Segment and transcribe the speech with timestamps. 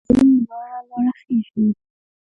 [0.09, 1.65] وزې لوړه لوړه خېژي